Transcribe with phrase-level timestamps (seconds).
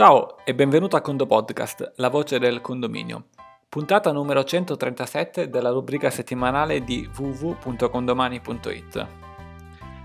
[0.00, 3.24] Ciao e benvenuto a Condo Podcast, la voce del condominio.
[3.68, 9.06] Puntata numero 137 della rubrica settimanale di www.condomani.it.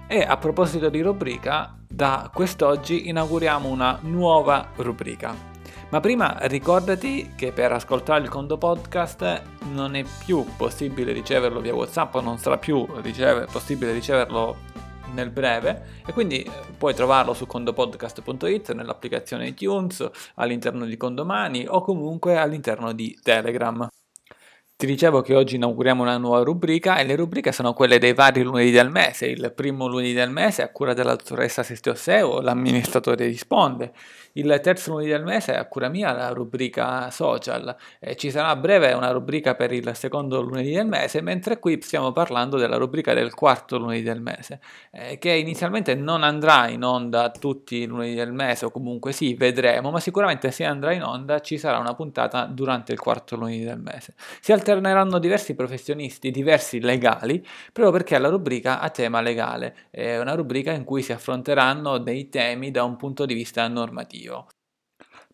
[0.06, 5.34] E a proposito di rubrica, da quest'oggi inauguriamo una nuova rubrica.
[5.88, 11.74] Ma prima ricordati che per ascoltare il Condo Podcast non è più possibile riceverlo via
[11.74, 14.58] WhatsApp, non sarà più riceve, possibile riceverlo
[15.16, 21.82] nel breve e quindi eh, puoi trovarlo su condopodcast.it nell'applicazione iTunes, all'interno di Condomani o
[21.82, 23.90] comunque all'interno di Telegram.
[24.86, 28.44] Ti dicevo che oggi inauguriamo una nuova rubrica e le rubriche sono quelle dei vari
[28.44, 29.26] lunedì del mese.
[29.26, 33.94] Il primo lunedì del mese a cura della dottoressa Sestio Seo, l'amministratore risponde.
[34.38, 37.74] Il terzo lunedì del mese è a cura mia la rubrica social.
[38.00, 41.82] E ci sarà a breve una rubrica per il secondo lunedì del mese, mentre qui
[41.82, 44.60] stiamo parlando della rubrica del quarto lunedì del mese,
[44.92, 49.36] eh, che inizialmente non andrà in onda tutti i lunedì del mese, o comunque sì,
[49.36, 53.64] vedremo, ma sicuramente se andrà in onda ci sarà una puntata durante il quarto lunedì
[53.64, 54.16] del mese.
[54.42, 59.88] Si alterneranno diversi professionisti, diversi legali, proprio perché la rubrica ha tema legale.
[59.90, 64.48] È una rubrica in cui si affronteranno dei temi da un punto di vista normativo.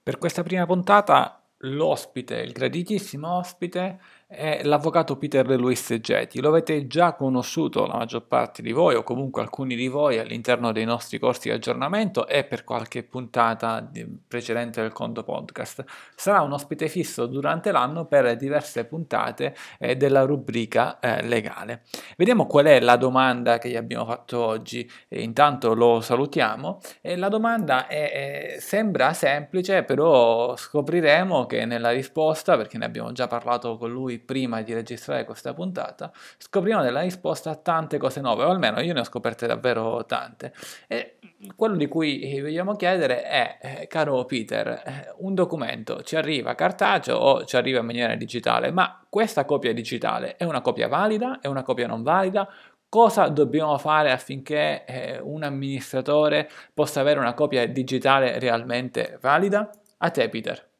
[0.01, 3.99] Per questa prima puntata l'ospite, il graditissimo ospite,
[4.31, 6.39] è l'avvocato Peter De Luis Geti.
[6.39, 10.71] Lo avete già conosciuto la maggior parte di voi o comunque alcuni di voi all'interno
[10.71, 13.85] dei nostri corsi di aggiornamento e per qualche puntata
[14.25, 15.83] precedente del Conto Podcast.
[16.15, 21.83] Sarà un ospite fisso durante l'anno per diverse puntate eh, della rubrica eh, legale.
[22.15, 24.89] Vediamo qual è la domanda che gli abbiamo fatto oggi.
[25.09, 26.79] E intanto lo salutiamo.
[27.01, 33.11] E la domanda è, è, sembra semplice, però scopriremo che nella risposta, perché ne abbiamo
[33.11, 38.21] già parlato con lui prima di registrare questa puntata, scopriamo della risposta a tante cose
[38.21, 40.53] nuove, o almeno io ne ho scoperte davvero tante.
[40.87, 41.17] E
[41.55, 47.17] quello di cui vogliamo chiedere è, eh, caro Peter, eh, un documento ci arriva cartaceo
[47.17, 51.47] o ci arriva in maniera digitale, ma questa copia digitale è una copia valida, è
[51.47, 52.47] una copia non valida?
[52.87, 59.69] Cosa dobbiamo fare affinché eh, un amministratore possa avere una copia digitale realmente valida?
[59.99, 60.70] A te, Peter.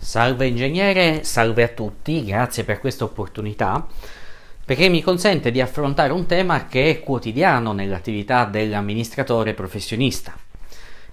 [0.00, 3.86] Salve ingegnere, salve a tutti, grazie per questa opportunità
[4.68, 10.36] perché mi consente di affrontare un tema che è quotidiano nell'attività dell'amministratore professionista.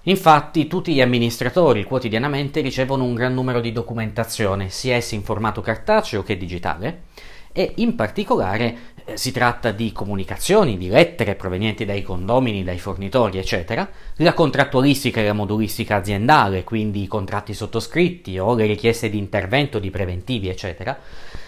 [0.04, 5.62] Infatti tutti gli amministratori quotidianamente ricevono un gran numero di documentazione, sia essa in formato
[5.62, 7.04] cartaceo che digitale,
[7.58, 13.38] e in particolare eh, si tratta di comunicazioni, di lettere provenienti dai condomini, dai fornitori,
[13.38, 19.18] eccetera, la contrattualistica e la modulistica aziendale, quindi i contratti sottoscritti o le richieste di
[19.18, 21.00] intervento di preventivi, eccetera,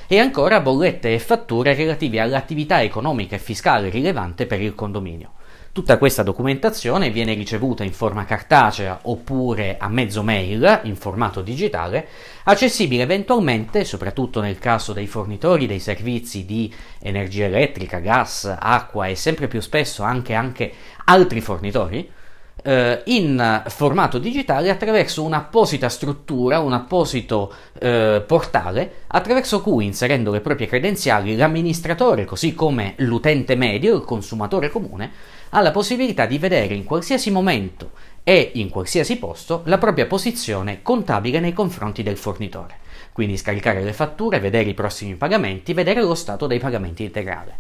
[0.07, 5.31] e ancora bollette e fatture relative all'attività economica e fiscale rilevante per il condominio.
[5.77, 12.07] Tutta questa documentazione viene ricevuta in forma cartacea oppure a mezzo mail in formato digitale,
[12.45, 19.13] accessibile eventualmente, soprattutto nel caso dei fornitori dei servizi di energia elettrica, gas, acqua e
[19.13, 20.73] sempre più spesso anche, anche
[21.05, 22.09] altri fornitori,
[22.63, 30.41] eh, in formato digitale attraverso un'apposita struttura, un apposito eh, portale attraverso cui inserendo le
[30.41, 35.11] proprie credenziali l'amministratore, così come l'utente medio, il consumatore comune,
[35.49, 37.91] ha la possibilità di vedere in qualsiasi momento
[38.23, 42.79] e in qualsiasi posto la propria posizione contabile nei confronti del fornitore.
[43.13, 47.59] Quindi scaricare le fatture, vedere i prossimi pagamenti, vedere lo stato dei pagamenti integrale.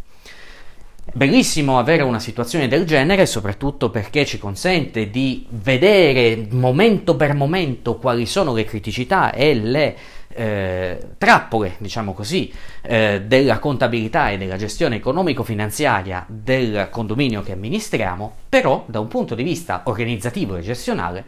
[1.13, 7.95] Bellissimo avere una situazione del genere, soprattutto perché ci consente di vedere momento per momento
[7.95, 9.95] quali sono le criticità e le
[10.37, 12.53] eh, trappole, diciamo così,
[12.83, 19.33] eh, della contabilità e della gestione economico-finanziaria del condominio che amministriamo, però da un punto
[19.33, 21.25] di vista organizzativo e gestionale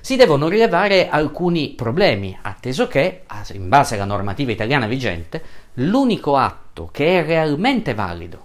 [0.00, 3.22] si devono rilevare alcuni problemi, atteso che,
[3.54, 5.42] in base alla normativa italiana vigente,
[5.74, 8.44] l'unico atto che è realmente valido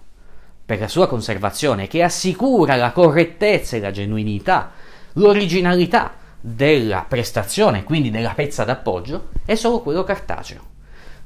[0.66, 4.72] per la sua conservazione, che assicura la correttezza e la genuinità,
[5.14, 10.70] l'originalità della prestazione, quindi della pezza d'appoggio, è solo quello cartaceo.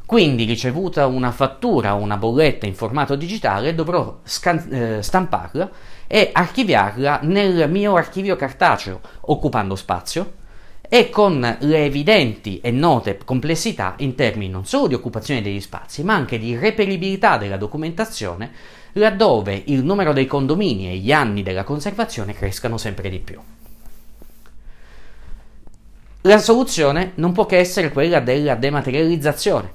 [0.06, 5.72] Quindi, ricevuta una fattura o una bolletta in formato digitale, dovrò scan- eh, stamparla
[6.06, 10.44] e archiviarla nel mio archivio cartaceo, occupando spazio
[10.88, 16.04] e con le evidenti e note complessità in termini non solo di occupazione degli spazi,
[16.04, 18.52] ma anche di reperibilità della documentazione
[18.94, 23.40] laddove il numero dei condomini e gli anni della conservazione crescano sempre di più.
[26.28, 29.72] La soluzione non può che essere quella della dematerializzazione,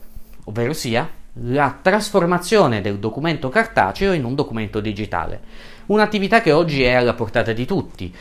[0.46, 1.08] ovvero sia
[1.44, 5.40] la trasformazione del documento cartaceo in un documento digitale,
[5.86, 8.12] un'attività che oggi è alla portata di tutti,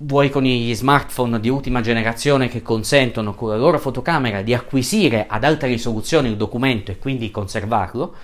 [0.00, 5.24] vuoi con gli smartphone di ultima generazione che consentono con la loro fotocamera di acquisire
[5.26, 8.14] ad alta risoluzione il documento e quindi conservarlo,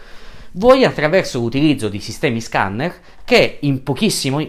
[0.53, 2.95] vuoi attraverso l'utilizzo di sistemi scanner
[3.25, 3.81] che in,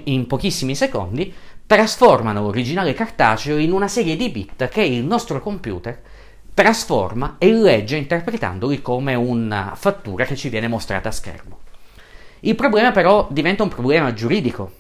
[0.04, 1.34] in pochissimi secondi
[1.68, 6.00] trasformano l'originale cartaceo in una serie di bit che il nostro computer
[6.54, 11.60] trasforma e legge interpretandoli come una fattura che ci viene mostrata a schermo.
[12.42, 14.72] Il problema però diventa un problema giuridico,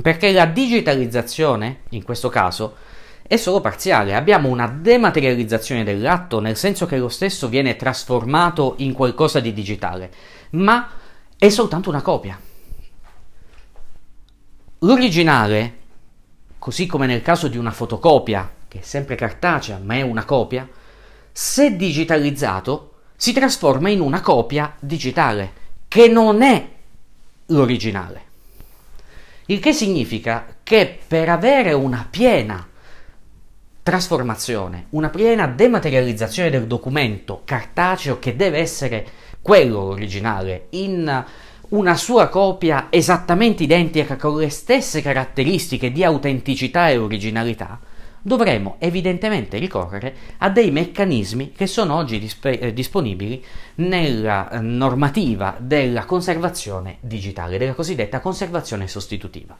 [0.00, 2.74] perché la digitalizzazione, in questo caso,
[3.22, 4.14] è solo parziale.
[4.14, 10.10] Abbiamo una dematerializzazione dell'atto, nel senso che lo stesso viene trasformato in qualcosa di digitale,
[10.50, 10.88] ma
[11.38, 12.40] è soltanto una copia.
[14.78, 15.79] L'originale,
[16.60, 20.68] così come nel caso di una fotocopia, che è sempre cartacea ma è una copia,
[21.32, 25.52] se digitalizzato si trasforma in una copia digitale,
[25.88, 26.68] che non è
[27.46, 28.28] l'originale.
[29.46, 32.68] Il che significa che per avere una piena
[33.82, 39.06] trasformazione, una piena dematerializzazione del documento cartaceo che deve essere
[39.40, 41.24] quello originale in
[41.70, 47.78] una sua copia esattamente identica con le stesse caratteristiche di autenticità e originalità,
[48.22, 53.42] dovremo evidentemente ricorrere a dei meccanismi che sono oggi disp- eh, disponibili
[53.76, 59.56] nella eh, normativa della conservazione digitale, della cosiddetta conservazione sostitutiva.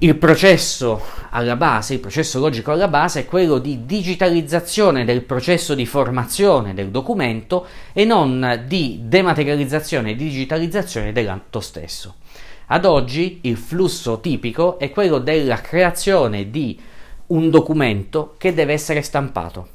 [0.00, 5.74] Il processo alla base, il processo logico alla base è quello di digitalizzazione del processo
[5.74, 12.14] di formazione del documento e non di dematerializzazione e digitalizzazione dell'atto stesso.
[12.66, 16.78] Ad oggi il flusso tipico è quello della creazione di
[17.28, 19.68] un documento che deve essere stampato.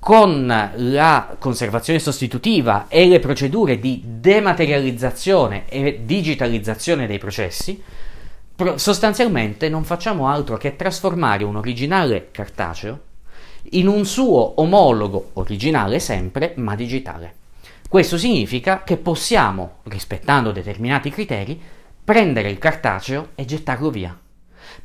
[0.00, 7.80] Con la conservazione sostitutiva e le procedure di dematerializzazione e digitalizzazione dei processi,
[8.76, 13.00] sostanzialmente non facciamo altro che trasformare un originale cartaceo
[13.72, 17.34] in un suo omologo originale sempre, ma digitale.
[17.88, 21.60] Questo significa che possiamo, rispettando determinati criteri,
[22.02, 24.18] prendere il cartaceo e gettarlo via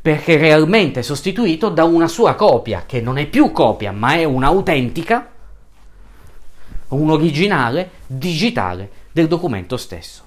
[0.01, 5.31] perché realmente sostituito da una sua copia, che non è più copia, ma è un'autentica,
[6.89, 10.24] un originale digitale del documento stesso.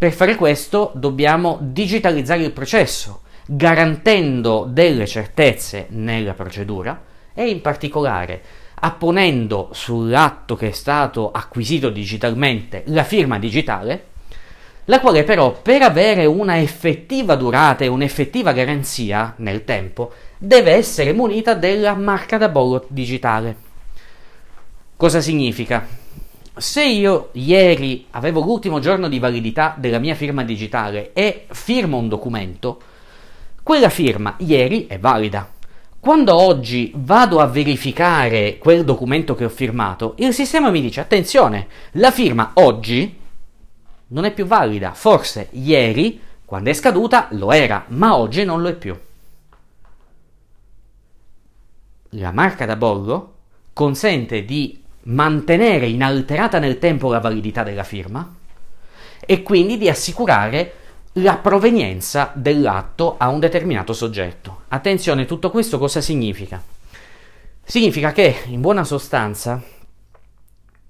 [0.00, 7.02] Per fare questo dobbiamo digitalizzare il processo, garantendo delle certezze nella procedura
[7.34, 8.40] e in particolare
[8.76, 14.04] apponendo sull'atto che è stato acquisito digitalmente la firma digitale
[14.86, 21.12] la quale però per avere una effettiva durata e un'effettiva garanzia nel tempo deve essere
[21.12, 23.54] munita della marca da bollo digitale.
[24.96, 25.99] Cosa significa?
[26.60, 32.06] Se io ieri avevo l'ultimo giorno di validità della mia firma digitale e firmo un
[32.06, 32.82] documento,
[33.62, 35.50] quella firma ieri è valida.
[35.98, 41.66] Quando oggi vado a verificare quel documento che ho firmato, il sistema mi dice attenzione,
[41.92, 43.18] la firma oggi
[44.08, 44.92] non è più valida.
[44.92, 48.94] Forse ieri, quando è scaduta, lo era, ma oggi non lo è più.
[52.10, 53.36] La marca da bollo
[53.72, 58.36] consente di mantenere inalterata nel tempo la validità della firma
[59.24, 60.74] e quindi di assicurare
[61.14, 64.62] la provenienza dell'atto a un determinato soggetto.
[64.68, 66.62] Attenzione, tutto questo cosa significa?
[67.62, 69.62] Significa che, in buona sostanza,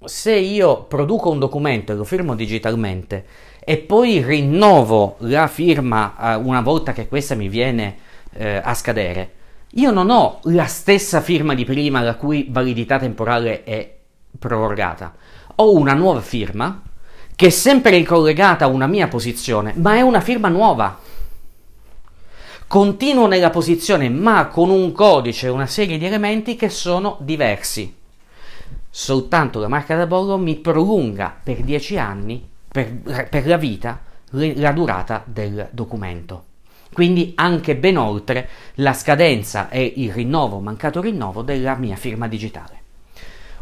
[0.03, 3.25] se io produco un documento e lo firmo digitalmente
[3.63, 7.97] e poi rinnovo la firma eh, una volta che questa mi viene
[8.33, 9.33] eh, a scadere,
[9.75, 13.99] io non ho la stessa firma di prima la cui validità temporale è
[14.37, 15.13] prorogata.
[15.55, 16.81] Ho una nuova firma
[17.35, 20.99] che è sempre ricollegata a una mia posizione, ma è una firma nuova.
[22.67, 27.99] Continuo nella posizione, ma con un codice e una serie di elementi che sono diversi
[28.93, 34.73] soltanto la marca da bollo mi prolunga per 10 anni, per, per la vita, la
[34.73, 36.45] durata del documento.
[36.91, 42.80] Quindi anche ben oltre la scadenza e il rinnovo, mancato rinnovo della mia firma digitale.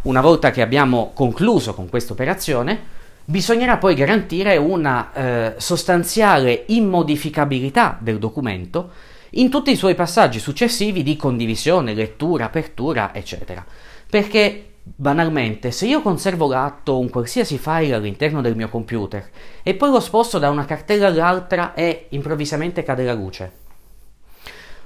[0.03, 2.79] Una volta che abbiamo concluso con questa operazione,
[3.25, 8.91] bisognerà poi garantire una eh, sostanziale immodificabilità del documento
[9.32, 13.63] in tutti i suoi passaggi successivi di condivisione, lettura, apertura, eccetera.
[14.10, 19.29] Perché Banalmente, se io conservo l'atto un qualsiasi file all'interno del mio computer
[19.62, 23.51] e poi lo sposto da una cartella all'altra e improvvisamente cade la luce,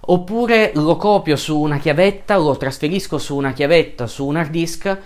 [0.05, 4.97] oppure lo copio su una chiavetta, lo trasferisco su una chiavetta, su un hard disk,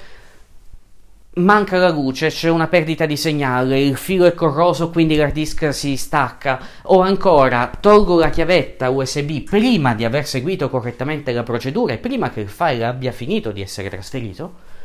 [1.37, 5.71] manca la luce, c'è una perdita di segnale, il filo è corroso quindi l'hard disk
[5.71, 11.93] si stacca, o ancora tolgo la chiavetta USB prima di aver seguito correttamente la procedura
[11.93, 14.75] e prima che il file abbia finito di essere trasferito,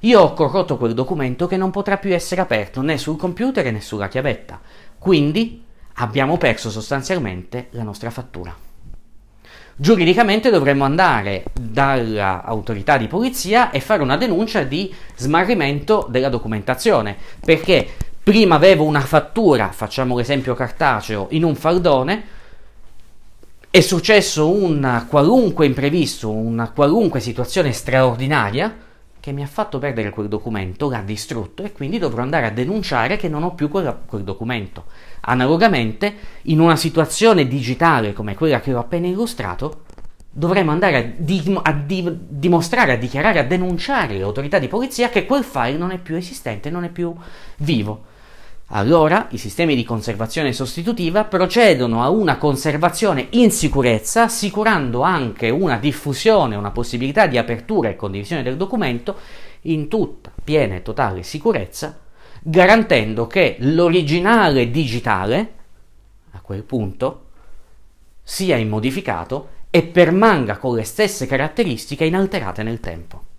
[0.00, 3.80] io ho corrotto quel documento che non potrà più essere aperto né sul computer né
[3.80, 4.60] sulla chiavetta.
[4.98, 5.62] Quindi
[5.94, 8.71] abbiamo perso sostanzialmente la nostra fattura.
[9.74, 17.88] Giuridicamente dovremmo andare dall'autorità di polizia e fare una denuncia di smarrimento della documentazione, perché
[18.22, 22.24] prima avevo una fattura, facciamo l'esempio cartaceo, in un faldone,
[23.70, 28.76] è successo un qualunque imprevisto, una qualunque situazione straordinaria,
[29.22, 33.16] che mi ha fatto perdere quel documento, l'ha distrutto e quindi dovrò andare a denunciare
[33.16, 34.86] che non ho più quella, quel documento.
[35.20, 36.12] Analogamente,
[36.46, 39.84] in una situazione digitale come quella che ho appena illustrato,
[40.28, 45.08] dovremo andare a, di, a di, dimostrare, a dichiarare, a denunciare le autorità di polizia
[45.08, 47.14] che quel file non è più esistente, non è più
[47.58, 48.10] vivo.
[48.74, 55.76] Allora i sistemi di conservazione sostitutiva procedono a una conservazione in sicurezza, assicurando anche una
[55.76, 59.16] diffusione, una possibilità di apertura e condivisione del documento
[59.62, 61.98] in tutta piena e totale sicurezza,
[62.40, 65.52] garantendo che l'originale digitale,
[66.30, 67.26] a quel punto,
[68.22, 73.31] sia immodificato e permanga con le stesse caratteristiche inalterate nel tempo.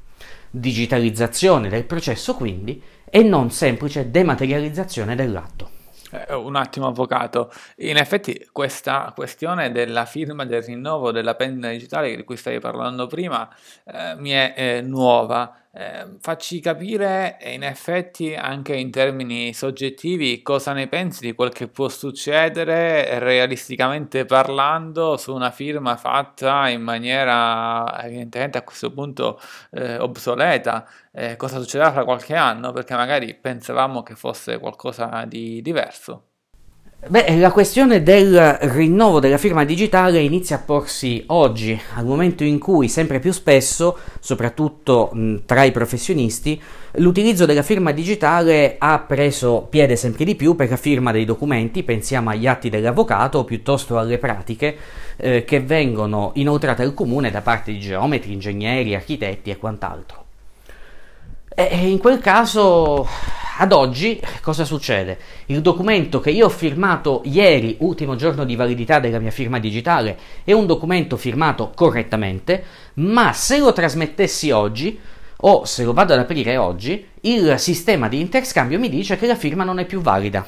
[0.55, 2.79] Digitalizzazione del processo quindi
[3.09, 5.71] e non semplice dematerializzazione dell'atto.
[6.11, 7.51] Eh, un attimo, avvocato.
[7.77, 13.07] In effetti, questa questione della firma del rinnovo della penna digitale di cui stavi parlando
[13.07, 13.49] prima
[13.85, 15.57] eh, mi è eh, nuova.
[15.75, 21.67] Eh, facci capire in effetti anche in termini soggettivi cosa ne pensi di quel che
[21.67, 29.39] può succedere realisticamente parlando su una firma fatta in maniera evidentemente a questo punto
[29.71, 30.87] eh, obsoleta.
[31.11, 32.71] Eh, cosa succederà fra qualche anno?
[32.71, 36.32] Perché magari pensavamo che fosse qualcosa di diverso.
[37.05, 42.59] Beh, la questione del rinnovo della firma digitale inizia a porsi oggi, al momento in
[42.59, 46.59] cui sempre più spesso, soprattutto mh, tra i professionisti,
[46.93, 51.83] l'utilizzo della firma digitale ha preso piede sempre di più per la firma dei documenti,
[51.83, 54.77] pensiamo agli atti dell'avvocato piuttosto alle pratiche
[55.17, 60.22] eh, che vengono inoltrate al comune da parte di geometri, ingegneri, architetti e quant'altro.
[61.55, 63.07] E in quel caso
[63.59, 65.19] ad oggi cosa succede?
[65.45, 70.17] Il documento che io ho firmato ieri, ultimo giorno di validità della mia firma digitale,
[70.43, 72.63] è un documento firmato correttamente,
[72.95, 74.99] ma se lo trasmettessi oggi
[75.45, 79.35] o se lo vado ad aprire oggi, il sistema di interscambio mi dice che la
[79.35, 80.43] firma non è più valida.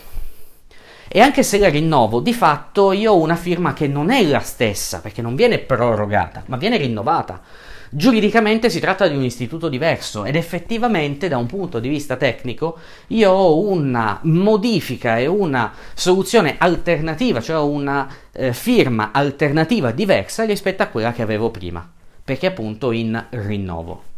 [1.08, 4.40] E anche se la rinnovo, di fatto io ho una firma che non è la
[4.40, 7.42] stessa, perché non viene prorogata, ma viene rinnovata.
[7.90, 12.78] Giuridicamente si tratta di un istituto diverso ed effettivamente da un punto di vista tecnico
[13.08, 20.84] io ho una modifica e una soluzione alternativa, cioè una eh, firma alternativa diversa rispetto
[20.84, 21.88] a quella che avevo prima,
[22.24, 24.14] perché appunto in rinnovo.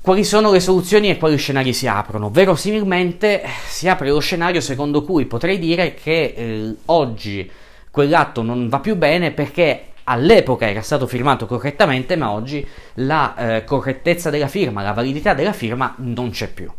[0.00, 2.30] Quali sono le soluzioni e quali scenari si aprono?
[2.30, 7.50] Verosimilmente si apre lo scenario secondo cui potrei dire che eh, oggi
[7.90, 13.64] quell'atto non va più bene perché all'epoca era stato firmato correttamente, ma oggi la eh,
[13.64, 16.70] correttezza della firma, la validità della firma non c'è più.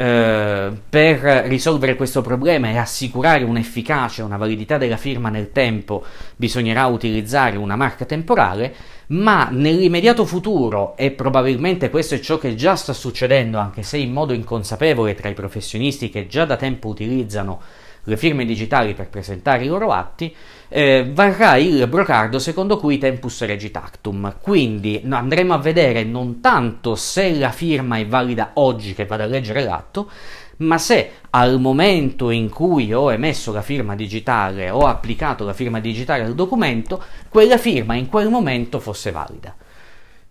[0.00, 1.18] Eh, per
[1.48, 6.04] risolvere questo problema e assicurare un'efficacia, una validità della firma nel tempo,
[6.36, 8.72] bisognerà utilizzare una marca temporale,
[9.08, 14.12] ma nell'immediato futuro, e probabilmente questo è ciò che già sta succedendo, anche se in
[14.12, 17.60] modo inconsapevole tra i professionisti che già da tempo utilizzano
[18.04, 20.34] le firme digitali per presentare i loro atti,
[20.68, 24.36] eh, varrà il brocardo secondo cui tempus regit actum.
[24.40, 29.26] Quindi andremo a vedere non tanto se la firma è valida oggi che vado a
[29.26, 30.10] leggere l'atto,
[30.58, 35.78] ma se al momento in cui ho emesso la firma digitale, ho applicato la firma
[35.78, 39.54] digitale al documento, quella firma in quel momento fosse valida.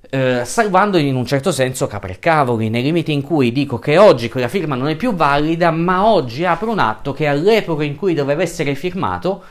[0.10, 3.98] Eh, salvando in un certo senso capre e cavoli, nei limiti in cui dico che
[3.98, 7.98] oggi quella firma non è più valida, ma oggi apro un atto che all'epoca in
[7.98, 9.44] cui doveva essere firmato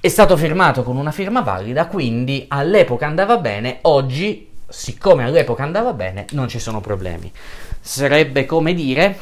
[0.00, 5.92] è stato firmato con una firma valida, quindi all'epoca andava bene, oggi, siccome all'epoca andava
[5.92, 7.30] bene, non ci sono problemi.
[7.80, 9.18] Sarebbe come dire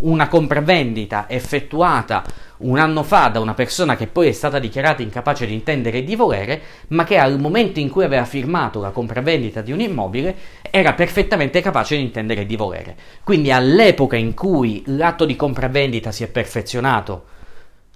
[0.00, 2.24] una compravendita effettuata
[2.58, 6.04] un anno fa da una persona che poi è stata dichiarata incapace di intendere e
[6.04, 10.34] di volere, ma che al momento in cui aveva firmato la compravendita di un immobile
[10.70, 12.96] era perfettamente capace di intendere e di volere.
[13.22, 17.24] Quindi all'epoca in cui l'atto di compravendita si è perfezionato,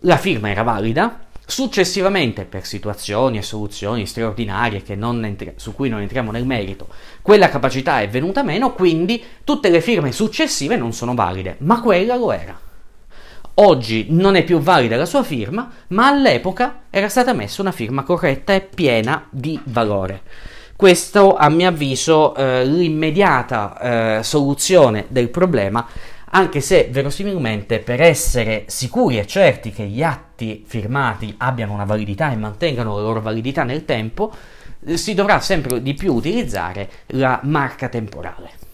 [0.00, 6.30] la firma era valida, Successivamente, per situazioni e soluzioni straordinarie entri- su cui non entriamo
[6.30, 6.86] nel merito,
[7.22, 12.14] quella capacità è venuta meno, quindi tutte le firme successive non sono valide, ma quella
[12.14, 12.69] lo era.
[13.62, 18.04] Oggi non è più valida la sua firma, ma all'epoca era stata messa una firma
[18.04, 20.22] corretta e piena di valore.
[20.74, 25.86] Questo, a mio avviso, eh, l'immediata eh, soluzione del problema
[26.32, 32.30] anche se verosimilmente per essere sicuri e certi che gli atti firmati abbiano una validità
[32.32, 34.32] e mantengano la loro validità nel tempo,
[34.94, 38.69] si dovrà sempre di più utilizzare la marca temporale.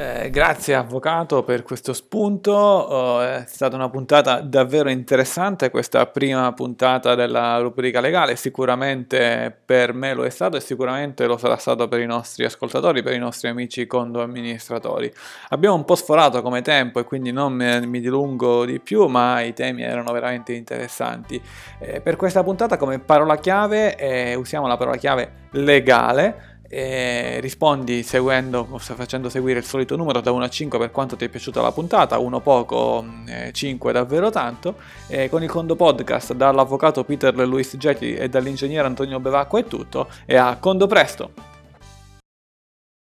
[0.00, 6.52] Eh, grazie avvocato per questo spunto, oh, è stata una puntata davvero interessante questa prima
[6.52, 11.88] puntata della rubrica legale, sicuramente per me lo è stato e sicuramente lo sarà stato
[11.88, 15.12] per i nostri ascoltatori, per i nostri amici condo amministratori.
[15.48, 19.52] Abbiamo un po' sforato come tempo e quindi non mi, dilungo di più, ma i
[19.52, 21.42] temi erano veramente interessanti.
[21.80, 28.02] Eh, per questa puntata come parola chiave eh, usiamo la parola chiave legale e rispondi
[28.02, 31.62] seguendo, facendo seguire il solito numero da 1 a 5 per quanto ti è piaciuta
[31.62, 33.04] la puntata, 1 poco,
[33.52, 34.76] 5 eh, davvero tanto.
[35.06, 40.08] E con il Condo Podcast dall'avvocato Peter Luis Getty e dall'ingegnere Antonio Bevacqua è tutto
[40.26, 41.57] e a Condo presto!